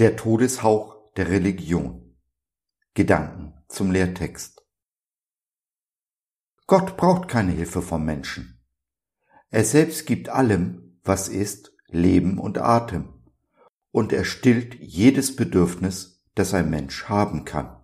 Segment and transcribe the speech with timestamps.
[0.00, 2.16] Der Todeshauch der Religion.
[2.94, 4.66] Gedanken zum Lehrtext.
[6.66, 8.60] Gott braucht keine Hilfe vom Menschen.
[9.50, 13.22] Er selbst gibt allem, was ist, Leben und Atem,
[13.92, 17.80] und er stillt jedes Bedürfnis, das ein Mensch haben kann.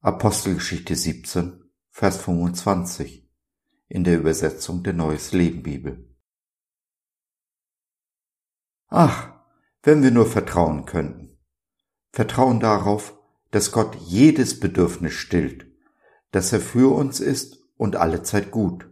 [0.00, 3.30] Apostelgeschichte 17, Vers 25
[3.88, 6.16] in der Übersetzung der Neues Leben Bibel.
[8.86, 9.39] Ach,
[9.82, 11.38] wenn wir nur vertrauen könnten.
[12.12, 13.18] Vertrauen darauf,
[13.50, 15.66] dass Gott jedes Bedürfnis stillt,
[16.30, 18.88] dass er für uns ist und alle Zeit gut.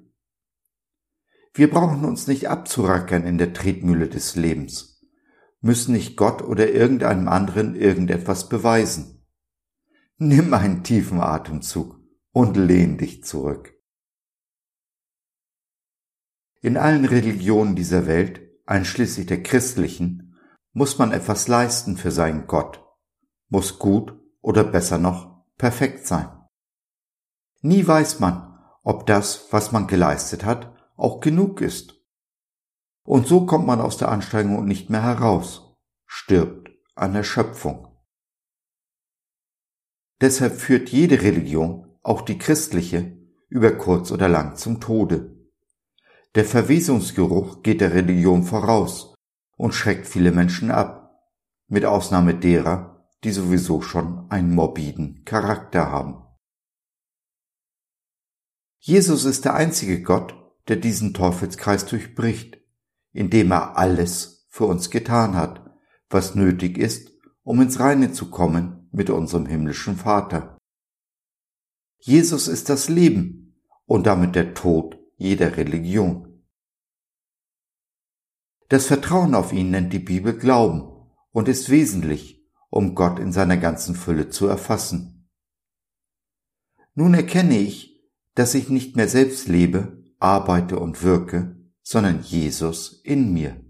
[1.55, 5.05] Wir brauchen uns nicht abzurackern in der Tretmühle des Lebens,
[5.61, 9.25] müssen nicht Gott oder irgendeinem anderen irgendetwas beweisen.
[10.17, 12.01] Nimm einen tiefen Atemzug
[12.33, 13.75] und lehn dich zurück.
[16.61, 20.28] In allen Religionen dieser Welt, einschließlich der christlichen,
[20.73, 22.85] muss man etwas leisten für seinen Gott,
[23.49, 26.29] muss gut oder besser noch perfekt sein.
[27.61, 31.95] Nie weiß man, ob das, was man geleistet hat, auch genug ist.
[33.03, 37.89] Und so kommt man aus der Anstrengung nicht mehr heraus, stirbt an Erschöpfung.
[40.21, 43.17] Deshalb führt jede Religion, auch die christliche,
[43.49, 45.37] über kurz oder lang zum Tode.
[46.35, 49.18] Der Verwesungsgeruch geht der Religion voraus
[49.59, 51.21] und schreckt viele Menschen ab,
[51.67, 56.25] mit Ausnahme derer, die sowieso schon einen morbiden Charakter haben.
[58.79, 60.35] Jesus ist der einzige Gott,
[60.69, 62.59] der diesen Teufelskreis durchbricht,
[63.13, 65.69] indem er alles für uns getan hat,
[66.09, 67.13] was nötig ist,
[67.43, 70.57] um ins Reine zu kommen mit unserem himmlischen Vater.
[71.99, 76.28] Jesus ist das Leben und damit der Tod jeder Religion.
[78.69, 80.83] Das Vertrauen auf ihn nennt die Bibel Glauben
[81.33, 85.31] und ist wesentlich, um Gott in seiner ganzen Fülle zu erfassen.
[86.95, 87.99] Nun erkenne ich,
[88.35, 93.65] dass ich nicht mehr selbst lebe, arbeite und wirke, sondern Jesus in mir.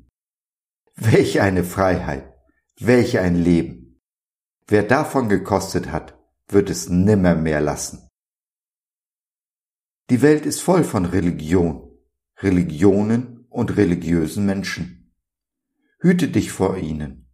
[0.96, 2.34] Welch eine Freiheit,
[2.80, 4.00] welch ein Leben.
[4.66, 8.08] Wer davon gekostet hat, wird es nimmer mehr lassen.
[10.10, 11.88] Die Welt ist voll von Religion,
[12.38, 15.12] Religionen und religiösen Menschen.
[16.00, 17.28] Hüte dich vor ihnen,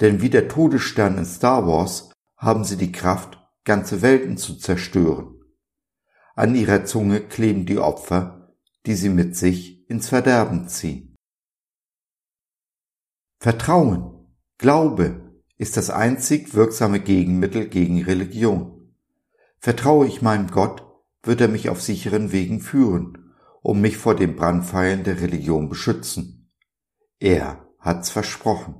[0.00, 5.40] denn wie der Todesstern in Star Wars haben sie die Kraft, ganze Welten zu zerstören.
[6.34, 11.16] An ihrer Zunge kleben die Opfer, die sie mit sich ins Verderben ziehen.
[13.38, 14.12] Vertrauen,
[14.58, 18.94] Glaube ist das einzig wirksame Gegenmittel gegen Religion.
[19.58, 20.86] Vertraue ich meinem Gott,
[21.22, 23.25] wird er mich auf sicheren Wegen führen
[23.66, 26.52] um mich vor den Brandpfeilen der Religion beschützen.
[27.18, 28.76] Er hat's versprochen.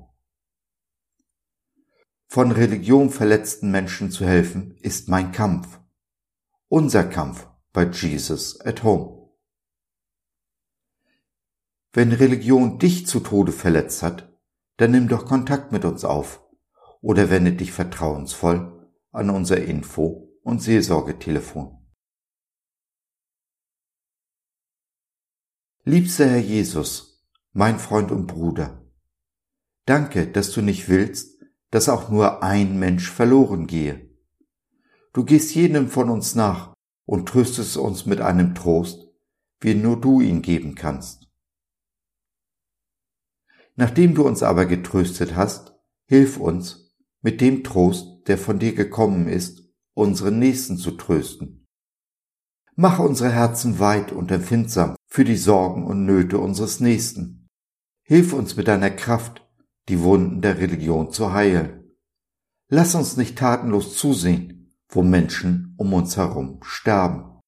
[2.28, 5.80] Von Religion verletzten Menschen zu helfen, ist mein Kampf.
[6.68, 9.28] Unser Kampf bei Jesus at Home.
[11.92, 14.38] Wenn Religion dich zu Tode verletzt hat,
[14.76, 16.46] dann nimm doch Kontakt mit uns auf
[17.00, 21.75] oder wende dich vertrauensvoll an unser Info- und Seelsorgetelefon.
[25.88, 28.84] Liebster Herr Jesus, mein Freund und Bruder,
[29.84, 34.10] danke, dass du nicht willst, dass auch nur ein Mensch verloren gehe.
[35.12, 36.74] Du gehst jedem von uns nach
[37.04, 39.06] und tröstest uns mit einem Trost,
[39.60, 41.30] wie nur du ihn geben kannst.
[43.76, 45.72] Nachdem du uns aber getröstet hast,
[46.06, 51.55] hilf uns, mit dem Trost, der von dir gekommen ist, unseren Nächsten zu trösten.
[52.78, 57.48] Mach unsere Herzen weit und empfindsam für die Sorgen und Nöte unseres Nächsten.
[58.02, 59.48] Hilf uns mit deiner Kraft,
[59.88, 61.96] die Wunden der Religion zu heilen.
[62.68, 67.40] Lass uns nicht tatenlos zusehen, wo Menschen um uns herum sterben.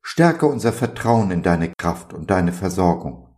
[0.00, 3.36] Stärke unser Vertrauen in deine Kraft und deine Versorgung.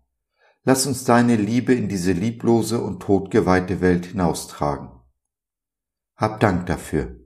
[0.62, 4.91] Lass uns deine Liebe in diese lieblose und todgeweihte Welt hinaustragen.
[6.17, 7.25] Hab Dank dafür.